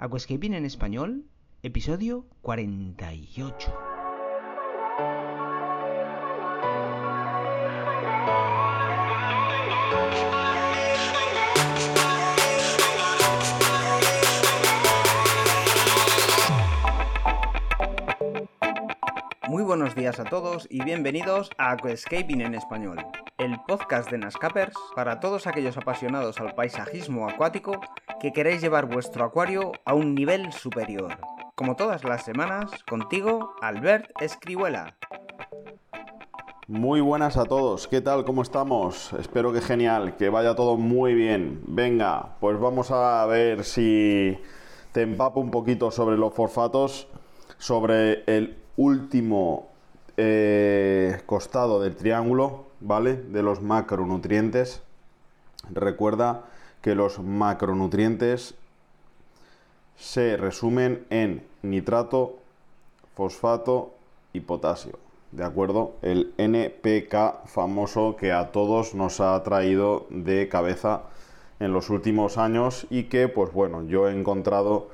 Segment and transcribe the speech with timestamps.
[0.00, 1.24] Aquascaping en español,
[1.64, 3.74] episodio 48.
[19.48, 23.04] Muy buenos días a todos y bienvenidos a Aquascaping en español,
[23.38, 27.80] el podcast de Nascapers para todos aquellos apasionados al paisajismo acuático
[28.20, 31.18] que queréis llevar vuestro acuario a un nivel superior.
[31.54, 34.96] Como todas las semanas, contigo, Albert Escribuela.
[36.66, 38.24] Muy buenas a todos, ¿qué tal?
[38.24, 39.12] ¿Cómo estamos?
[39.14, 41.60] Espero que genial, que vaya todo muy bien.
[41.66, 44.36] Venga, pues vamos a ver si
[44.92, 47.08] te empapo un poquito sobre los fosfatos,
[47.56, 49.68] sobre el último
[50.16, 53.14] eh, costado del triángulo, ¿vale?
[53.14, 54.82] De los macronutrientes.
[55.70, 56.44] Recuerda
[56.82, 58.54] que los macronutrientes
[59.96, 62.38] se resumen en nitrato,
[63.14, 63.94] fosfato
[64.32, 64.98] y potasio.
[65.32, 65.94] ¿De acuerdo?
[66.02, 71.02] El NPK famoso que a todos nos ha traído de cabeza
[71.60, 74.88] en los últimos años y que, pues bueno, yo he encontrado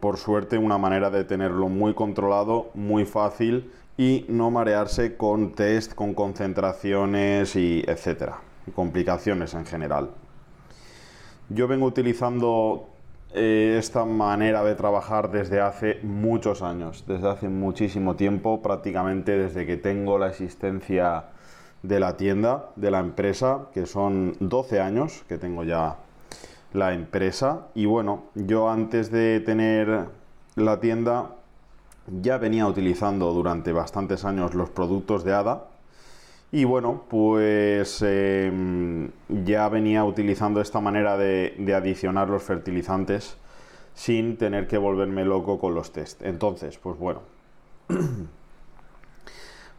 [0.00, 5.94] por suerte, una manera de tenerlo muy controlado, muy fácil y no marearse con test,
[5.94, 8.38] con concentraciones y etcétera,
[8.74, 10.10] complicaciones en general.
[11.48, 12.88] Yo vengo utilizando
[13.34, 19.66] eh, esta manera de trabajar desde hace muchos años, desde hace muchísimo tiempo, prácticamente desde
[19.66, 21.24] que tengo la existencia
[21.82, 25.96] de la tienda, de la empresa, que son 12 años que tengo ya
[26.72, 27.68] la empresa.
[27.74, 30.06] Y bueno, yo antes de tener
[30.56, 31.30] la tienda
[32.20, 35.64] ya venía utilizando durante bastantes años los productos de ADA.
[36.54, 43.38] Y bueno, pues em, ya venía utilizando esta manera de, adicionar los fertilizantes
[43.94, 46.20] sin tener que volverme loco con los test.
[46.22, 47.22] Entonces, pues bueno.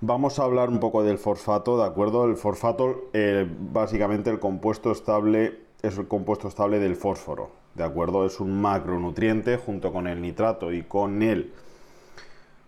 [0.02, 2.26] Vamos a hablar un poco del fosfato, ¿de acuerdo?
[2.26, 8.26] El fosfato, eh, básicamente el compuesto estable es el compuesto estable del fósforo, ¿de acuerdo?
[8.26, 11.54] Es un macronutriente junto con el nitrato y con el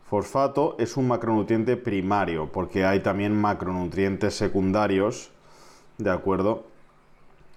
[0.09, 5.31] fosfato es un macronutriente primario, porque hay también macronutrientes secundarios,
[5.97, 6.65] ¿de acuerdo?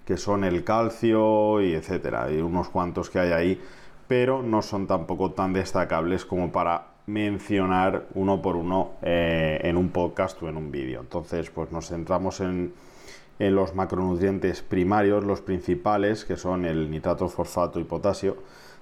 [0.05, 3.61] Que son el calcio y etcétera, hay unos cuantos que hay ahí,
[4.07, 9.89] pero no son tampoco tan destacables como para mencionar uno por uno eh, en un
[9.89, 10.99] podcast o en un vídeo.
[10.99, 12.73] Entonces, pues nos centramos en
[13.39, 18.37] en los macronutrientes primarios, los principales, que son el nitrato, fosfato y potasio,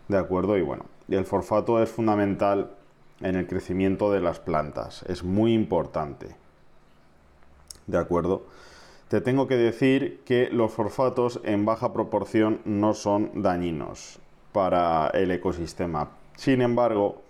[0.07, 0.57] ¿de acuerdo?
[0.57, 2.71] Y bueno, el fosfato es fundamental
[3.21, 6.35] en el crecimiento de las plantas, es muy importante,
[7.87, 8.45] ¿de acuerdo?
[9.07, 14.19] Te tengo que decir que los fosfatos en baja proporción no son dañinos
[14.51, 16.09] para el ecosistema.
[16.35, 17.21] Sin embargo,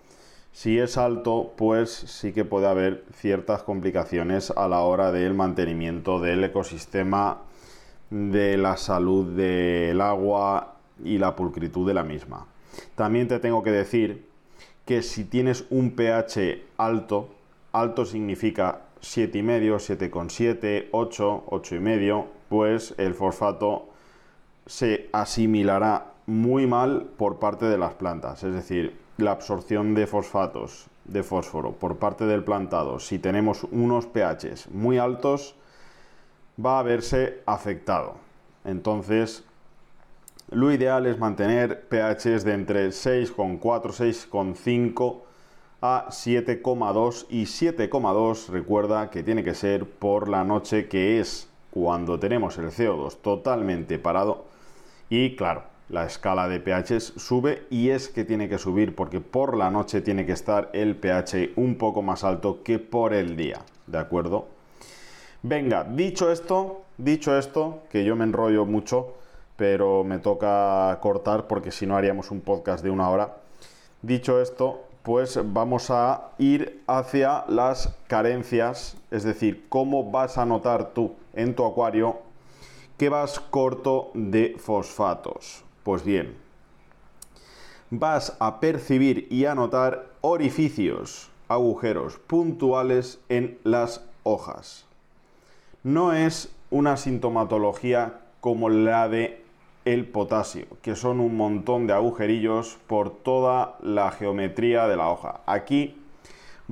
[0.52, 6.18] si es alto, pues sí que puede haber ciertas complicaciones a la hora del mantenimiento
[6.18, 7.42] del ecosistema,
[8.10, 10.74] de la salud del agua
[11.04, 12.46] y la pulcritud de la misma.
[12.96, 14.27] También te tengo que decir
[14.88, 17.28] que si tienes un pH alto,
[17.72, 23.90] alto significa 7,5, 7,7, 8, 8,5, pues el fosfato
[24.64, 28.42] se asimilará muy mal por parte de las plantas.
[28.44, 34.06] Es decir, la absorción de fosfatos de fósforo por parte del plantado, si tenemos unos
[34.06, 35.54] pHs muy altos,
[36.64, 38.14] va a verse afectado.
[38.64, 39.44] Entonces,
[40.50, 45.20] lo ideal es mantener pHs de entre 6,4, 6,5
[45.80, 52.18] a 7,2 y 7,2 recuerda que tiene que ser por la noche que es cuando
[52.18, 54.46] tenemos el CO2 totalmente parado
[55.10, 59.56] y claro, la escala de pH sube y es que tiene que subir porque por
[59.56, 63.60] la noche tiene que estar el pH un poco más alto que por el día,
[63.86, 64.48] ¿de acuerdo?
[65.42, 69.14] Venga, dicho esto, dicho esto, que yo me enrollo mucho,
[69.58, 73.38] pero me toca cortar porque si no haríamos un podcast de una hora.
[74.02, 80.90] Dicho esto, pues vamos a ir hacia las carencias, es decir, cómo vas a notar
[80.94, 82.18] tú en tu acuario
[82.96, 85.64] que vas corto de fosfatos.
[85.82, 86.36] Pues bien,
[87.90, 94.86] vas a percibir y a notar orificios, agujeros puntuales en las hojas.
[95.82, 99.47] No es una sintomatología como la de
[99.92, 105.40] el potasio, que son un montón de agujerillos por toda la geometría de la hoja.
[105.46, 105.96] Aquí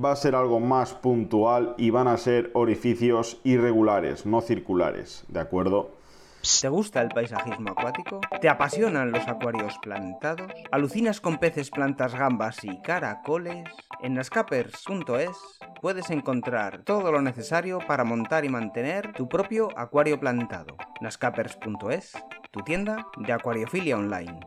[0.03, 5.39] va a ser algo más puntual y van a ser orificios irregulares, no circulares, ¿de
[5.39, 5.96] acuerdo?
[6.41, 8.21] ¿Te gusta el paisajismo acuático?
[8.41, 10.51] ¿Te apasionan los acuarios plantados?
[10.71, 13.69] ¿Alucinas con peces, plantas, gambas y caracoles?
[14.01, 15.37] En nascapers.es
[15.81, 20.77] puedes encontrar todo lo necesario para montar y mantener tu propio acuario plantado.
[21.01, 22.13] nascapers.es,
[22.51, 24.39] tu tienda de acuariofilia online.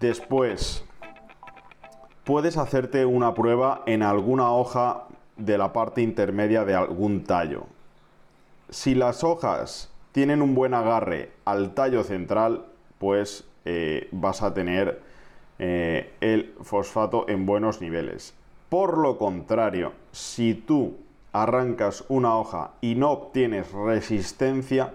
[0.00, 0.84] Después,
[2.24, 5.04] puedes hacerte una prueba en alguna hoja
[5.36, 7.66] de la parte intermedia de algún tallo.
[8.70, 12.66] Si las hojas tienen un buen agarre al tallo central,
[12.98, 15.02] pues eh, vas a tener
[15.58, 18.32] eh, el fosfato en buenos niveles.
[18.68, 20.98] Por lo contrario, si tú
[21.32, 24.94] arrancas una hoja y no obtienes resistencia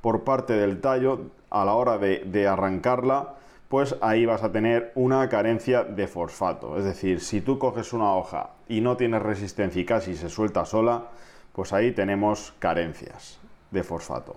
[0.00, 1.20] por parte del tallo
[1.50, 3.36] a la hora de arrancarla,
[3.68, 6.76] pues ahí vas a tener una carencia de fosfato.
[6.76, 10.64] Es decir, si tú coges una hoja y no tienes resistencia y casi se suelta
[10.64, 11.04] sola,
[11.52, 13.38] pues ahí tenemos carencias
[13.70, 14.36] de fosfato.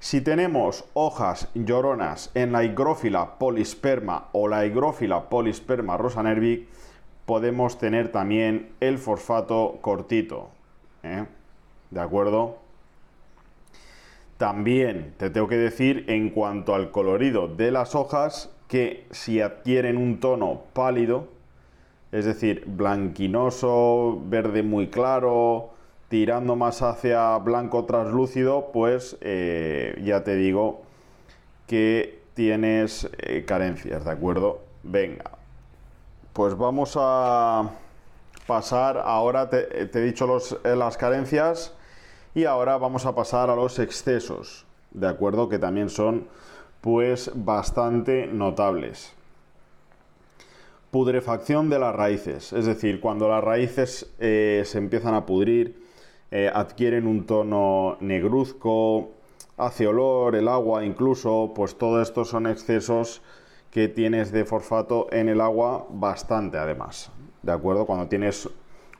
[0.00, 6.68] Si tenemos hojas lloronas en la higrófila polisperma o la higrófila polisperma rosanervic,
[7.24, 10.50] podemos tener también el fosfato cortito.
[11.02, 11.24] ¿eh?
[11.90, 12.58] ¿De acuerdo?
[14.36, 19.96] También te tengo que decir en cuanto al colorido de las hojas que si adquieren
[19.96, 21.28] un tono pálido,
[22.12, 25.73] es decir, blanquinoso, verde muy claro,
[26.14, 30.82] tirando más hacia blanco translúcido, pues eh, ya te digo
[31.66, 34.60] que tienes eh, carencias, ¿de acuerdo?
[34.84, 35.32] Venga,
[36.32, 37.68] pues vamos a
[38.46, 41.74] pasar, ahora te, he dicho eh, las carencias,
[42.32, 45.48] y ahora vamos a pasar a los excesos, ¿de acuerdo?
[45.48, 46.28] Que también son
[46.80, 49.12] pues bastante notables.
[50.92, 55.82] Pudrefacción de las raíces, es decir, cuando las raíces se empiezan a pudrir,
[56.34, 59.10] eh, adquieren un tono negruzco,
[59.56, 63.22] hace olor, el agua incluso, pues todo esto son excesos
[63.70, 67.12] que tienes de fosfato en el agua bastante además.
[67.42, 67.86] ¿De acuerdo?
[67.86, 68.50] Cuando tienes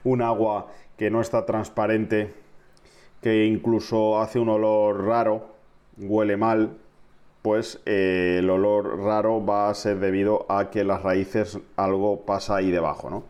[0.04, 2.32] un agua que no está transparente
[3.20, 5.48] que incluso hace un olor raro,
[5.98, 6.76] huele mal,
[7.42, 12.54] pues eh, el olor raro va a ser debido a que las raíces algo pasa
[12.54, 13.24] ahí debajo, ¿no?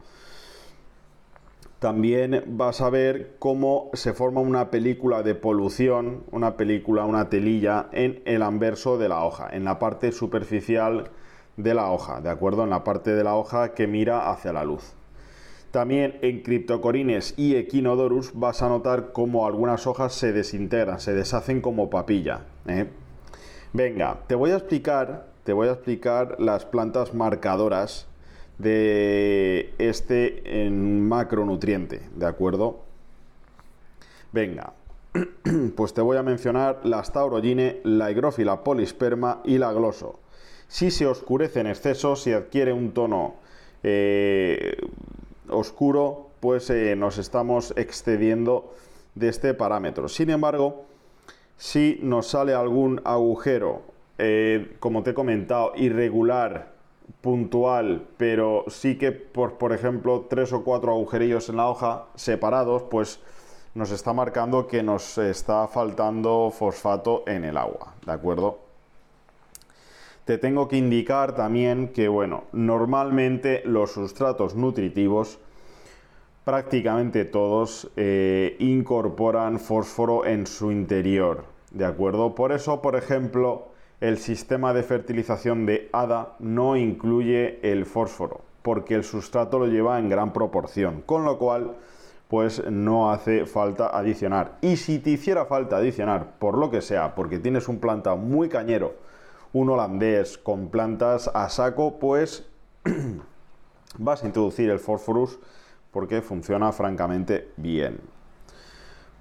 [1.85, 7.91] También vas a ver cómo se forma una película de polución, una película, una telilla
[7.93, 11.11] en el anverso de la hoja, en la parte superficial
[11.59, 12.65] de la hoja, ¿de acuerdo?
[12.65, 14.95] En la parte de la hoja que mira hacia la luz.
[15.73, 21.61] También en Cryptocorines y Echinodorus vas a notar cómo algunas hojas se desintegran, se deshacen
[21.61, 22.47] como papilla.
[22.67, 22.89] ¿eh?
[23.75, 28.07] Venga, te voy a explicar, te voy a explicar las plantas marcadoras
[28.59, 32.81] de este macronutriente, ¿de acuerdo?
[34.33, 34.73] Venga,
[35.77, 40.21] pues te voy a mencionar la Staurogine, la higrófila polisperma y la gloso.
[40.67, 43.37] Si se oscurece en exceso, si adquiere un tono
[43.83, 44.77] eh,
[45.49, 48.75] oscuro, pues eh, nos estamos excediendo
[49.15, 50.09] de este parámetro.
[50.09, 50.87] Sin embargo,
[51.57, 53.83] si nos sale algún agujero,
[54.19, 56.74] eh, como te he comentado, irregular,
[57.21, 62.83] puntual, pero sí que por, por ejemplo tres o cuatro agujerillos en la hoja separados,
[62.91, 63.21] pues
[63.75, 68.59] nos está marcando que nos está faltando fosfato en el agua, ¿de acuerdo?
[70.25, 75.39] Te tengo que indicar también que, bueno, normalmente los sustratos nutritivos,
[76.45, 82.35] prácticamente todos, eh, incorporan fósforo en su interior, ¿de acuerdo?
[82.35, 83.74] Por eso, por ejemplo,
[84.05, 89.99] el sistema de fertilización de ADA no incluye el fósforo, porque el sustrato lo lleva
[89.99, 91.77] en gran proporción, con lo cual
[92.29, 94.59] pues no hace falta adicionar.
[94.61, 98.51] Y si te hiciera falta adicionar, por lo que sea, porque tienes un planta muy
[98.51, 98.95] cañero,
[99.55, 102.47] un holandés con plantas a saco, pues
[103.99, 105.39] vas a introducir el Phosphorus
[105.93, 108.01] porque funciona francamente bien.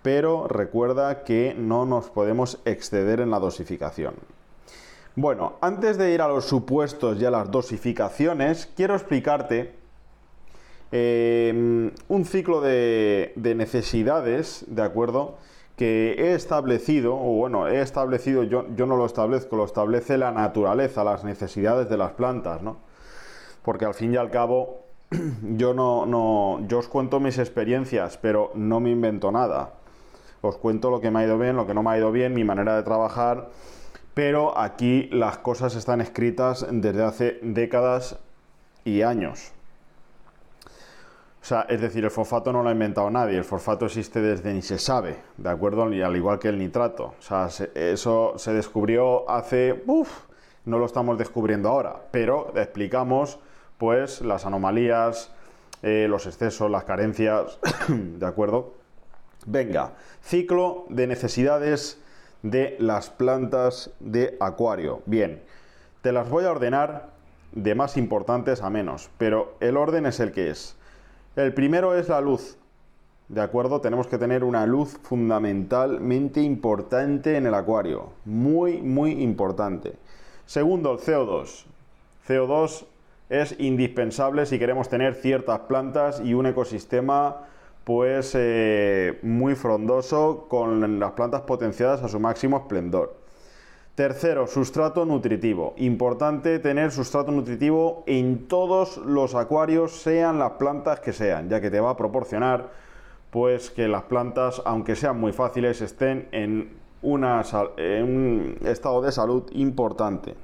[0.02, 4.16] Pero recuerda que no nos podemos exceder en la dosificación.
[5.16, 9.76] Bueno, antes de ir a los supuestos y a las dosificaciones, quiero explicarte
[10.92, 15.38] eh, un ciclo de, de necesidades, ¿de acuerdo?
[15.76, 20.32] que he establecido, o bueno, he establecido, yo, yo no lo establezco, lo establece la
[20.32, 22.78] naturaleza, las necesidades de las plantas, ¿no?
[23.64, 24.84] Porque al fin y al cabo,
[25.56, 29.74] yo no, no, yo os cuento mis experiencias, pero no me invento nada.
[30.42, 32.34] Os cuento lo que me ha ido bien, lo que no me ha ido bien,
[32.34, 33.50] mi manera de trabajar,
[34.14, 38.20] pero aquí las cosas están escritas desde hace décadas
[38.86, 39.52] y años.
[41.42, 44.54] O sea, es decir, el fosfato no lo ha inventado nadie, el fosfato existe desde
[44.54, 45.92] ni se sabe, ¿de acuerdo?
[45.92, 47.16] Y al igual que el nitrato.
[47.20, 49.84] O sea, eso se descubrió hace...
[49.86, 50.10] Uf,
[50.64, 53.40] no lo estamos descubriendo ahora, pero explicamos
[53.78, 55.34] pues las anomalías,
[55.82, 58.76] eh, los excesos, las carencias, ¿de acuerdo?
[59.46, 59.92] Venga,
[60.22, 62.02] ciclo de necesidades
[62.44, 65.02] de las plantas de acuario.
[65.06, 65.42] Bien,
[66.02, 67.10] te las voy a ordenar
[67.54, 70.76] de más importantes a menos, pero el orden es el que es.
[71.36, 72.58] El primero es la luz.
[73.30, 73.82] ¿De acuerdo?
[73.82, 78.12] Tenemos que tener una luz fundamentalmente importante en el acuario.
[78.26, 79.94] Muy, muy importante.
[80.46, 81.66] Segundo, el CO2.
[82.28, 82.86] CO2
[83.30, 87.48] es indispensable si queremos tener ciertas plantas y un ecosistema
[87.84, 93.24] pues eh, muy frondoso con las plantas potenciadas a su máximo esplendor.
[93.96, 95.76] Tercero, sustrato nutritivo.
[95.78, 101.70] Importante tener sustrato nutritivo en todos los acuarios, sean las plantas que sean, ya que
[101.70, 102.72] te va a proporcionar
[103.30, 106.72] pues que las plantas, aunque sean muy fáciles, estén en,
[107.02, 110.36] en un estado de salud importante.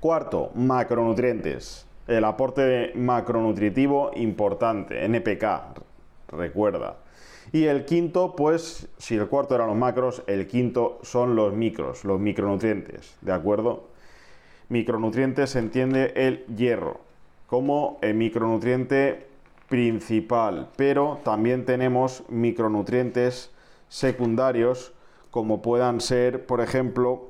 [0.00, 1.86] Cuarto, macronutrientes.
[2.06, 5.87] El aporte macronutritivo importante, NPK,
[6.28, 6.98] recuerda.
[7.52, 12.04] Y el quinto, pues, si el cuarto eran los macros, el quinto son los micros,
[12.04, 13.88] los micronutrientes, ¿de acuerdo?
[14.68, 17.00] Micronutrientes se entiende el hierro
[17.46, 19.26] como el micronutriente
[19.68, 23.50] principal, pero también tenemos micronutrientes
[23.88, 24.92] secundarios
[25.30, 27.28] como puedan ser, por ejemplo,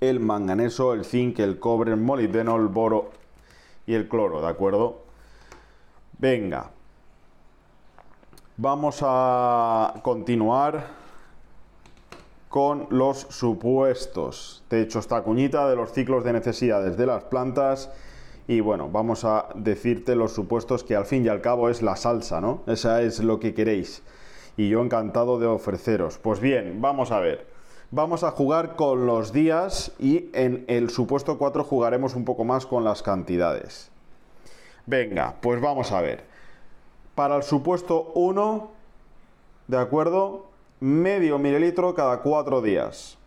[0.00, 3.10] el manganeso, el zinc, el cobre, el molibdeno, el boro
[3.86, 5.02] y el cloro, ¿de acuerdo?
[6.18, 6.70] Venga,
[8.62, 10.84] Vamos a continuar
[12.50, 14.62] con los supuestos.
[14.68, 17.90] Te he hecho esta cuñita de los ciclos de necesidades de las plantas
[18.46, 21.96] y bueno, vamos a decirte los supuestos que al fin y al cabo es la
[21.96, 22.60] salsa, ¿no?
[22.66, 24.02] Esa es lo que queréis.
[24.58, 26.18] Y yo encantado de ofreceros.
[26.18, 27.46] Pues bien, vamos a ver.
[27.90, 32.66] Vamos a jugar con los días y en el supuesto 4 jugaremos un poco más
[32.66, 33.90] con las cantidades.
[34.84, 36.29] Venga, pues vamos a ver.
[37.20, 38.70] Para el supuesto 1,
[39.68, 40.46] ¿de acuerdo?
[40.80, 43.18] Medio mililitro cada 4 días.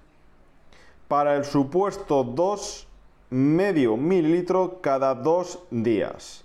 [1.08, 2.88] Para el supuesto 2,
[3.30, 6.44] medio mililitro cada 2 días.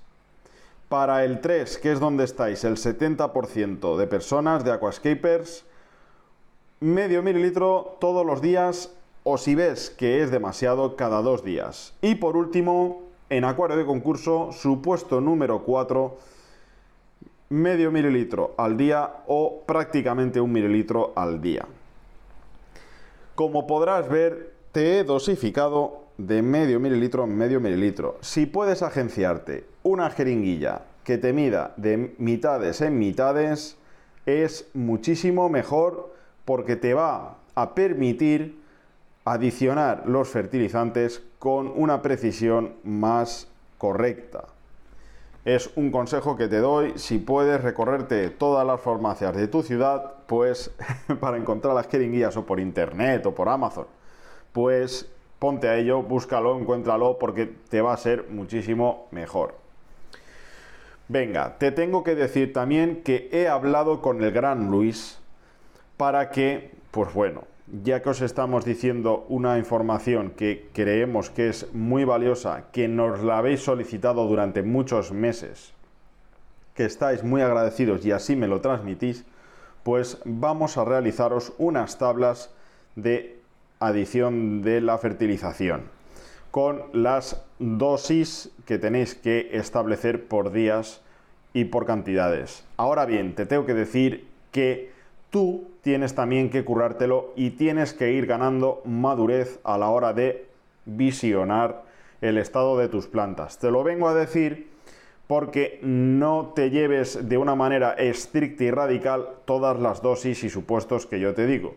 [0.90, 5.64] Para el 3, que es donde estáis, el 70% de personas de Aquascapers,
[6.80, 8.92] medio mililitro todos los días
[9.24, 11.94] o si ves que es demasiado cada dos días.
[12.02, 16.36] Y por último, en acuario de concurso, supuesto número 4,
[17.50, 21.66] medio mililitro al día o prácticamente un mililitro al día.
[23.34, 28.18] Como podrás ver, te he dosificado de medio mililitro en medio mililitro.
[28.20, 33.76] Si puedes agenciarte una jeringuilla que te mida de mitades en mitades,
[34.26, 36.12] es muchísimo mejor
[36.44, 38.58] porque te va a permitir
[39.24, 44.48] adicionar los fertilizantes con una precisión más correcta
[45.44, 46.92] es un consejo que te doy.
[46.96, 50.70] Si puedes recorrerte todas las farmacias de tu ciudad, pues
[51.20, 53.86] para encontrar las jeringuillas o por internet o por Amazon,
[54.52, 59.54] pues ponte a ello, búscalo, encuéntralo porque te va a ser muchísimo mejor.
[61.08, 65.18] Venga, te tengo que decir también que he hablado con el gran Luis
[65.96, 67.44] para que, pues bueno,
[67.84, 73.22] ya que os estamos diciendo una información que creemos que es muy valiosa, que nos
[73.22, 75.74] la habéis solicitado durante muchos meses,
[76.74, 79.24] que estáis muy agradecidos y así me lo transmitís,
[79.82, 82.54] pues vamos a realizaros unas tablas
[82.96, 83.38] de
[83.80, 85.98] adición de la fertilización
[86.50, 91.02] con las dosis que tenéis que establecer por días
[91.52, 92.64] y por cantidades.
[92.76, 94.90] Ahora bien, te tengo que decir que
[95.30, 100.46] tú tienes también que currártelo y tienes que ir ganando madurez a la hora de
[100.84, 101.84] visionar
[102.20, 103.58] el estado de tus plantas.
[103.58, 104.68] Te lo vengo a decir
[105.26, 111.06] porque no te lleves de una manera estricta y radical todas las dosis y supuestos
[111.06, 111.76] que yo te digo.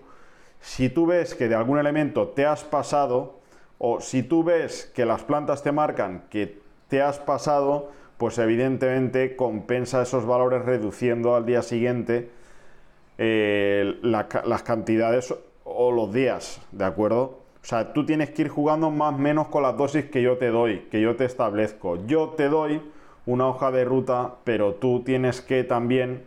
[0.61, 3.39] Si tú ves que de algún elemento te has pasado
[3.77, 9.35] o si tú ves que las plantas te marcan que te has pasado, pues evidentemente
[9.35, 12.29] compensa esos valores reduciendo al día siguiente
[13.23, 15.31] eh, las cantidades
[15.63, 17.37] o los días, ¿de acuerdo?
[17.61, 20.39] O sea, tú tienes que ir jugando más o menos con las dosis que yo
[20.39, 22.03] te doy, que yo te establezco.
[22.07, 22.81] Yo te doy
[23.27, 26.23] una hoja de ruta, pero tú tienes que también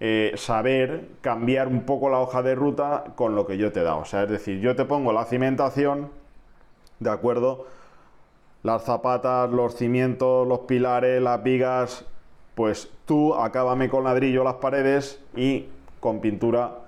[0.00, 3.94] eh, saber cambiar un poco la hoja de ruta con lo que yo te da.
[3.94, 6.10] O sea, es decir, yo te pongo la cimentación,
[6.98, 7.66] ¿de acuerdo?
[8.64, 12.04] Las zapatas, los cimientos, los pilares, las vigas,
[12.56, 15.66] pues tú acábame con ladrillo las paredes y
[16.04, 16.80] con pintura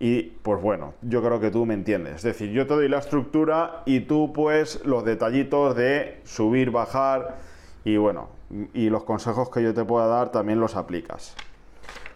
[0.00, 2.16] y pues bueno, yo creo que tú me entiendes.
[2.16, 7.36] Es decir, yo te doy la estructura y tú pues los detallitos de subir, bajar
[7.84, 8.28] y bueno,
[8.74, 11.36] y los consejos que yo te pueda dar también los aplicas.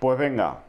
[0.00, 0.64] Pues venga,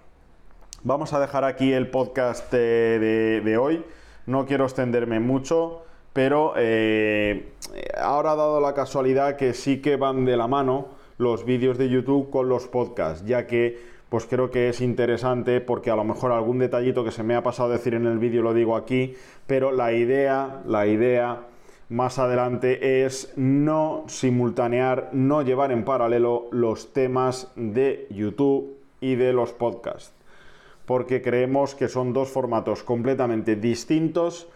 [0.83, 3.83] vamos a dejar aquí el podcast de, hoy.
[4.27, 5.81] No quiero extenderme mucho,
[6.13, 7.53] pero eh,
[7.99, 11.89] ahora ha dado la casualidad que sí que van de la mano los vídeos de
[11.89, 16.33] YouTube con los podcasts, ya que pues creo que es interesante porque a lo mejor
[16.33, 19.15] algún detallito que se me ha pasado decir en el vídeo lo digo aquí,
[19.47, 21.47] pero la idea, la idea
[21.89, 29.33] más adelante es no simultanear, no llevar en paralelo los temas de YouTube y de
[29.33, 30.13] los podcasts,
[30.85, 34.47] porque creemos que son dos formatos completamente distintos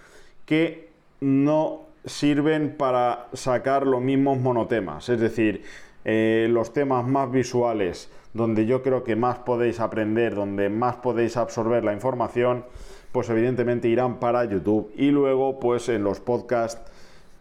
[0.46, 5.64] que no sirven para sacar los mismos monotemas, es decir,
[6.10, 11.36] eh, los temas más visuales donde yo creo que más podéis aprender, donde más podéis
[11.36, 12.64] absorber la información,
[13.12, 14.92] pues evidentemente irán para YouTube.
[14.96, 16.82] Y luego, pues en los podcasts,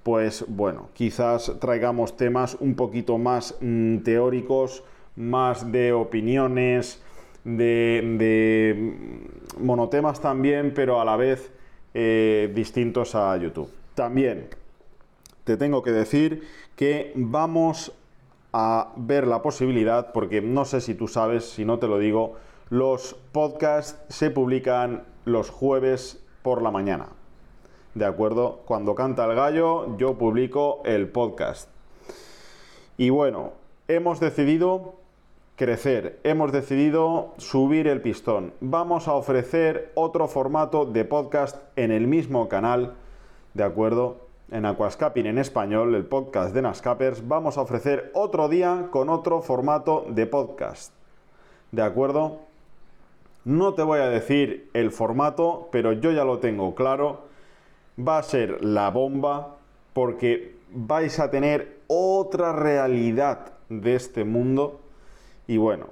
[0.03, 4.83] pues bueno, quizás traigamos temas un poquito más mm, teóricos,
[5.15, 7.01] más de opiniones,
[7.45, 11.53] de, mm, monotemas también, pero a la vez
[11.95, 13.71] eh, distintos a YouTube.
[13.95, 14.49] También
[15.45, 16.43] te tengo que decir
[16.75, 17.93] que vamos
[18.59, 22.37] a ver la posibilidad, porque no sé si tú sabes, si no te lo digo,
[22.71, 27.09] los podcasts se publican los jueves por la mañana.
[27.95, 28.63] ¿De acuerdo?
[28.65, 31.69] Cuando canta el gallo, yo publico el podcast.
[32.97, 33.53] Y bueno,
[33.89, 34.95] hemos decidido
[35.57, 38.55] crecer, hemos decidido subir el pistón.
[38.63, 42.95] Vamos a ofrecer otro formato de podcast en el mismo canal,
[43.53, 44.26] ¿de acuerdo?
[44.51, 49.43] En Aquascaping en español, el podcast de Nascapers, vamos a ofrecer otro día con otro
[49.43, 50.93] formato de podcast.
[51.73, 52.41] ¿De acuerdo?
[53.45, 57.25] No te voy a decir el formato, pero yo ya lo tengo claro.
[57.99, 59.57] Va a ser la bomba
[59.93, 64.81] porque vais a tener otra realidad de este mundo.
[65.49, 65.87] Y bueno,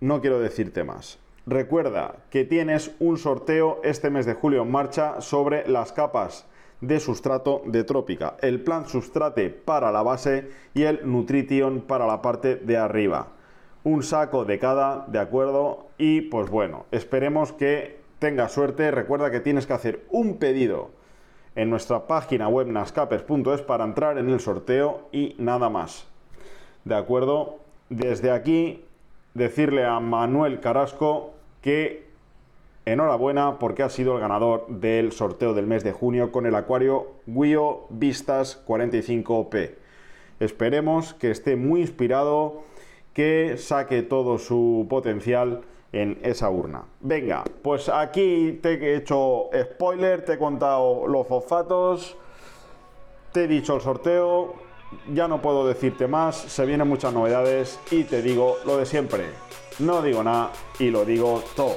[0.00, 1.18] no quiero decirte más.
[1.46, 6.46] Recuerda que tienes un sorteo este mes de julio en marcha sobre las capas
[6.82, 12.20] de sustrato de trópica, el plan sustrate para la base y el nutrition para la
[12.20, 13.28] parte de arriba.
[13.84, 15.86] Un saco de cada, ¿de acuerdo?
[15.96, 18.90] Y pues bueno, esperemos que tengas suerte.
[18.90, 20.90] Recuerda que tienes que hacer un pedido
[21.54, 26.06] en nuestra página web nascapers.es para entrar en el sorteo y nada más.
[26.84, 27.58] ¿De acuerdo?
[27.90, 28.84] Desde aquí,
[29.34, 32.11] decirle a Manuel Carrasco que
[32.84, 37.12] Enhorabuena porque ha sido el ganador del sorteo del mes de junio con el acuario
[37.28, 39.74] Wio Vistas 45P.
[40.40, 42.64] Esperemos que esté muy inspirado,
[43.14, 46.84] que saque todo su potencial en esa urna.
[47.00, 52.16] Venga, pues aquí te he hecho spoiler, te he contado los fosfatos,
[53.30, 54.54] te he dicho el sorteo,
[55.14, 59.26] ya no puedo decirte más, se vienen muchas novedades y te digo lo de siempre.
[59.78, 61.76] No digo nada y lo digo todo.